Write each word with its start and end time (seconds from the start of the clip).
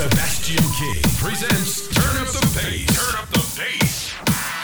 Sebastian 0.00 0.64
King 0.78 1.02
presents 1.18 1.86
Turn 1.88 2.16
Up 2.22 2.28
the 2.28 2.58
Pace. 2.58 2.86
Turn 2.86 3.20
Up 3.20 3.28
the 3.28 3.60
Pace. 3.60 4.59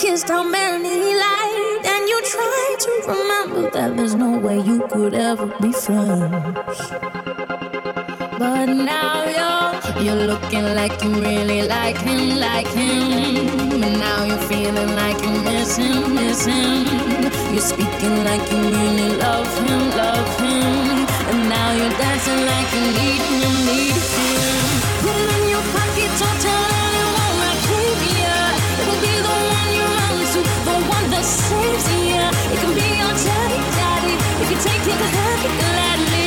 Kissed, 0.00 0.28
how 0.28 0.42
many 0.42 0.88
he 0.88 1.12
liked. 1.14 1.86
And 1.92 2.08
you 2.08 2.18
try 2.22 2.76
to 2.84 2.90
remember 3.12 3.70
that 3.70 3.96
there's 3.96 4.14
no 4.14 4.38
way 4.38 4.58
you 4.58 4.80
could 4.88 5.12
ever 5.12 5.46
be 5.60 5.72
friends. 5.72 6.78
But 8.40 8.66
now 8.66 9.16
you're, 9.36 10.02
you're 10.04 10.24
looking 10.32 10.66
like 10.74 10.94
you 11.04 11.12
really 11.20 11.62
like 11.68 11.98
him, 11.98 12.38
like 12.38 12.68
him. 12.68 13.82
And 13.84 13.98
now 14.06 14.24
you're 14.24 14.44
feeling 14.52 14.92
like 15.02 15.20
you 15.22 15.34
miss 15.48 15.76
him, 15.76 16.14
miss 16.14 16.46
him. 16.46 16.86
You're 17.52 17.68
speaking 17.72 18.16
like 18.24 18.44
you 18.50 18.60
really 18.76 19.10
love 19.18 19.52
him, 19.68 19.80
love 20.00 20.30
him. 20.40 21.06
And 21.30 21.48
now 21.54 21.68
you're 21.78 21.96
dancing 22.00 22.42
like 22.52 22.68
you 22.76 22.84
need 22.98 23.22
him, 23.32 23.54
need 23.68 23.96
him. 24.16 25.39
Take 34.62 34.86
it 34.86 35.00
heavy, 35.00 35.48
gladly. 35.58 36.19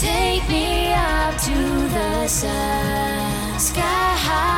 Take 0.00 0.48
me 0.48 0.92
up 0.94 1.36
to 1.42 1.54
the 1.88 2.26
sun, 2.26 3.58
sky 3.60 4.16
high, 4.26 4.56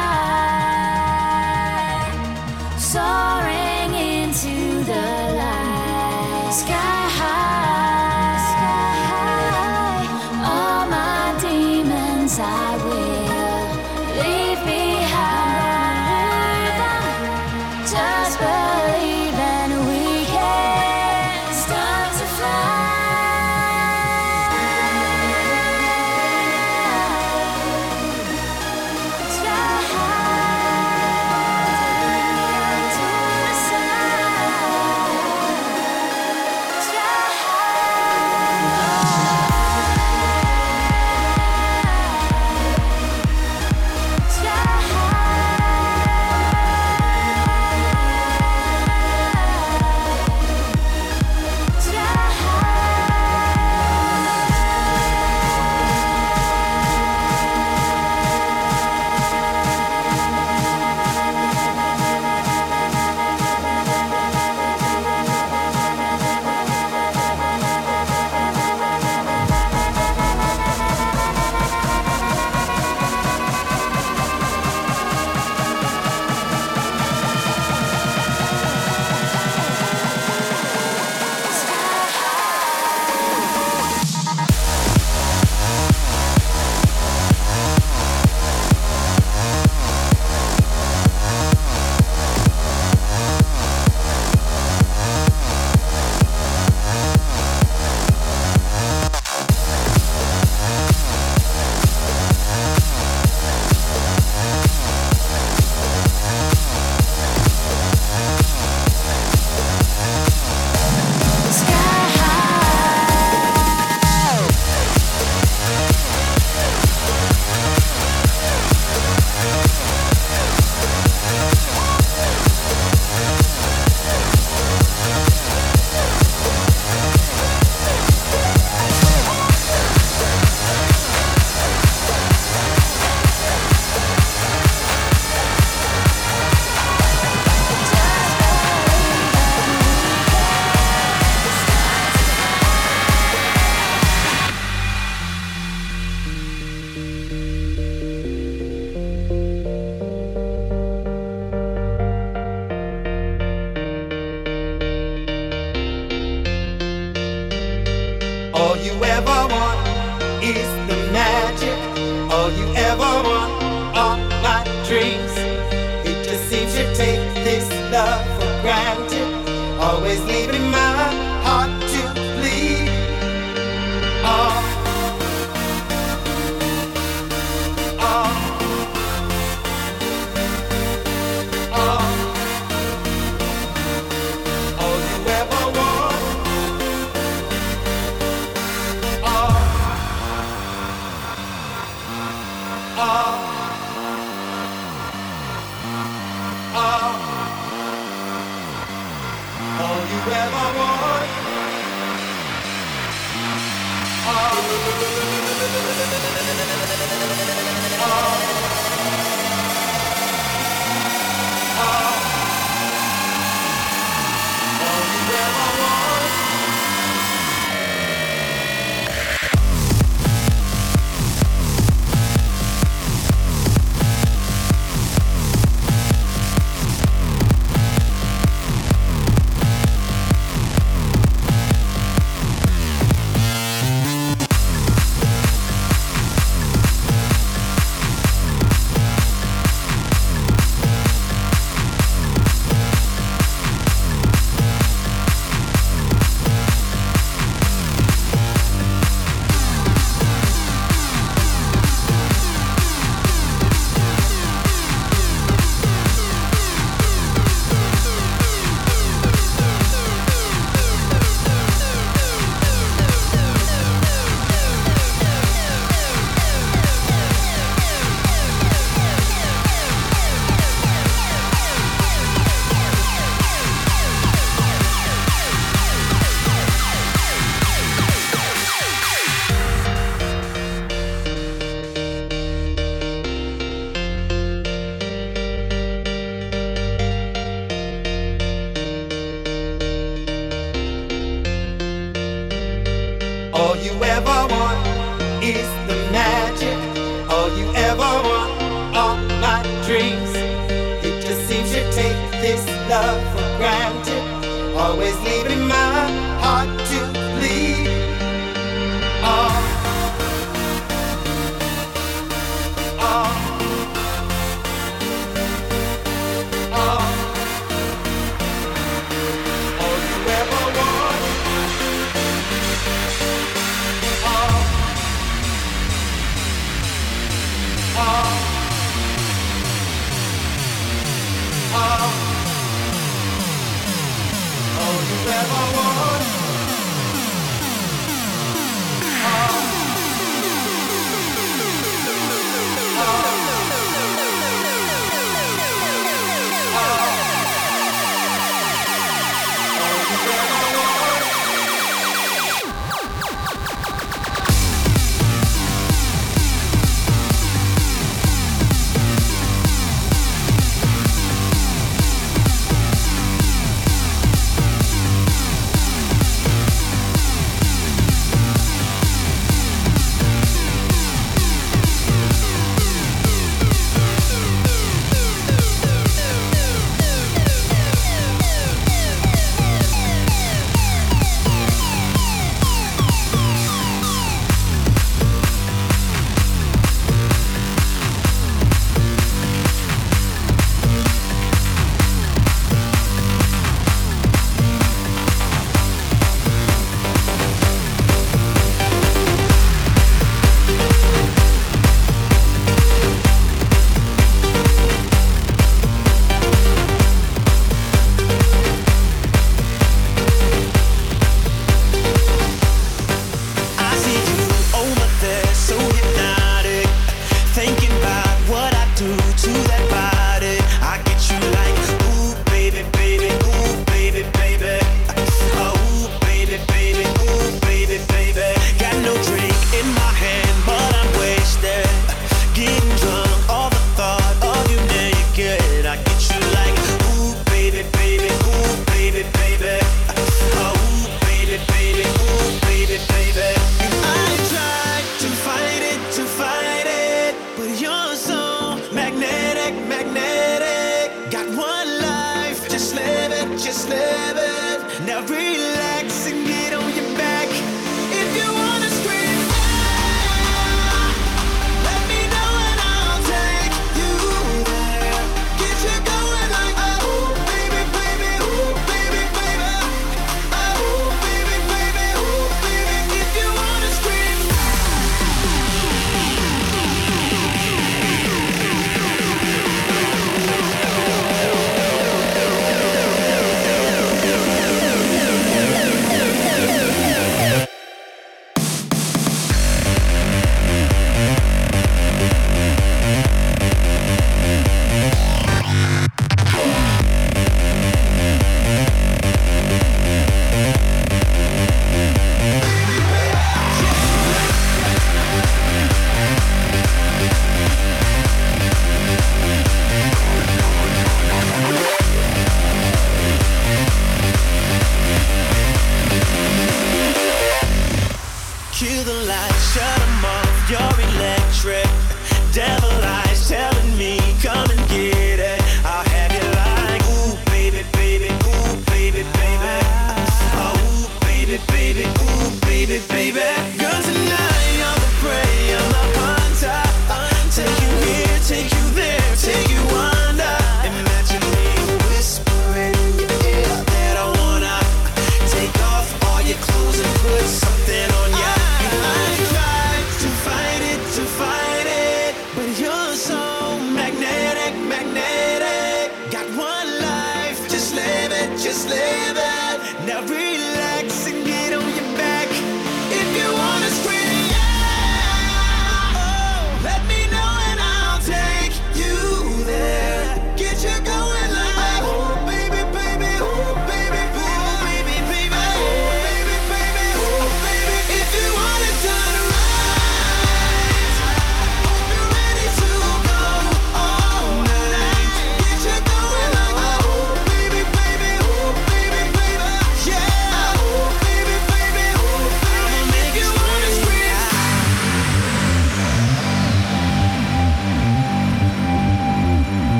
soaring 2.79 3.94
into 3.94 4.85
the 4.85 5.35
light, 5.37 6.51
sky 6.53 7.09
high. 7.18 7.34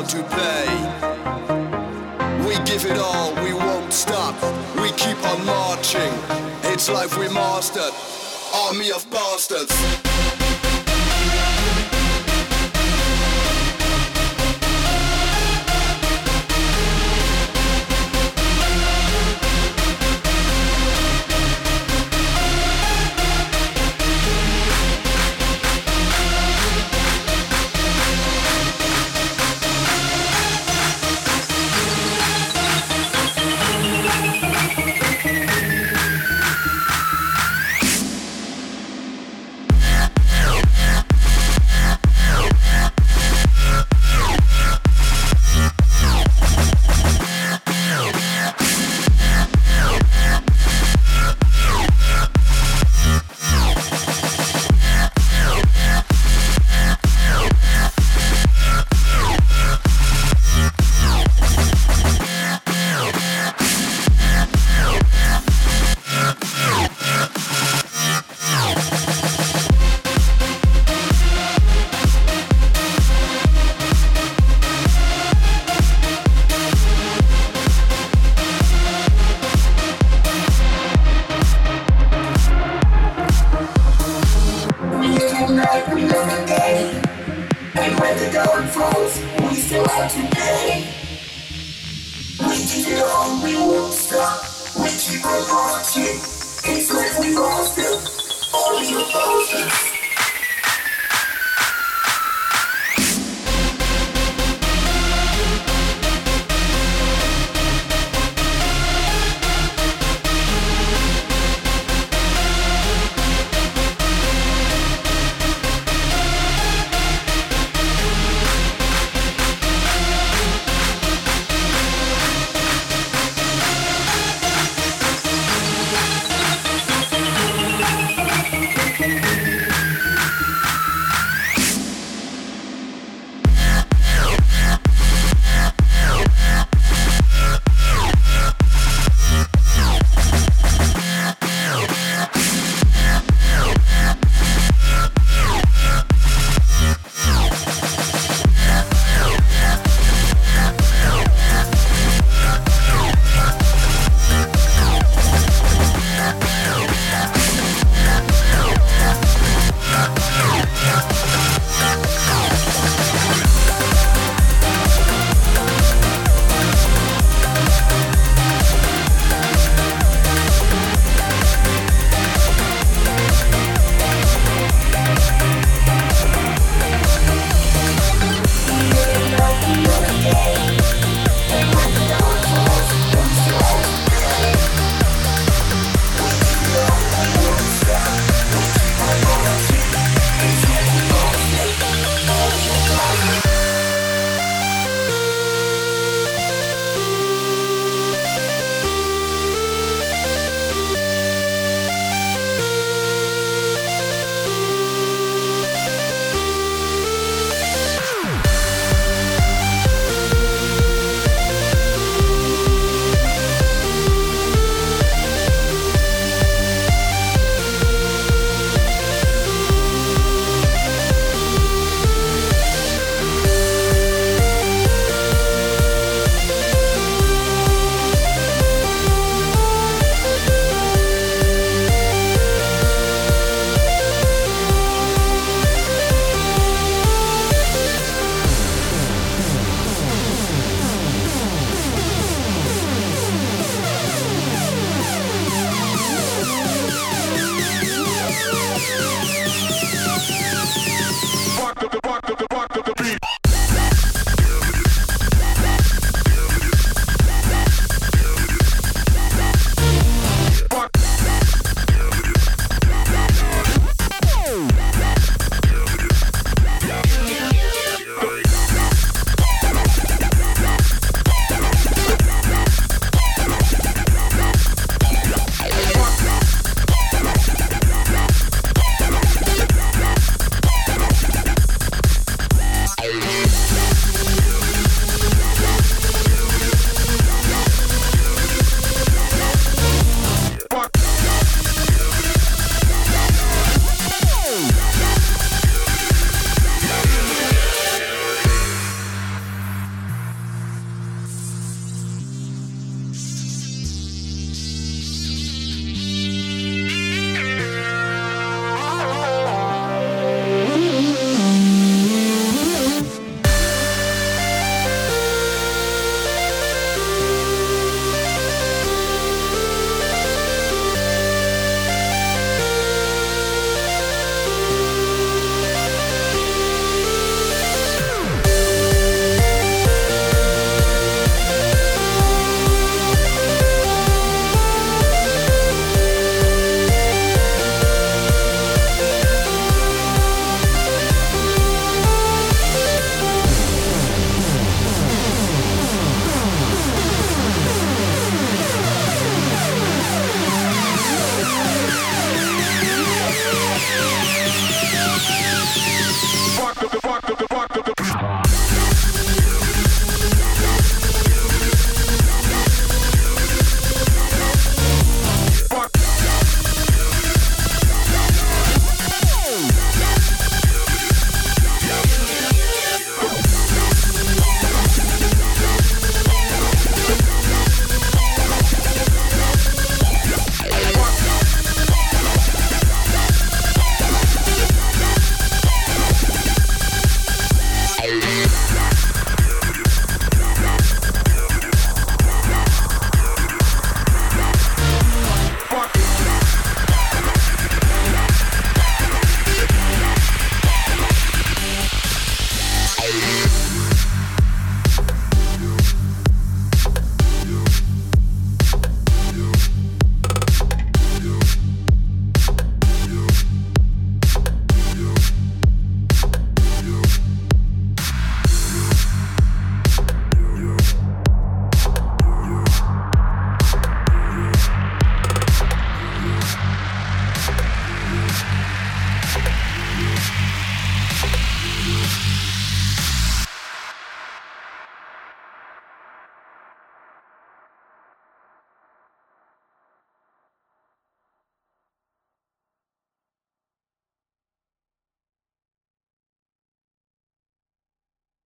We 0.00 0.06
to 0.08 0.22
play. 0.24 0.66
We 2.46 2.54
give 2.64 2.84
it 2.84 2.98
all, 2.98 3.34
we 3.42 3.52
won't 3.54 3.92
stop. 3.92 4.34
We 4.76 4.90
keep 4.92 5.22
on 5.24 5.44
marching. 5.46 6.12
It's 6.64 6.88
life 6.90 7.16
we 7.18 7.28
mastered. 7.28 7.94
Army 8.54 8.90
of 8.90 9.08
bastards. 9.10 10.35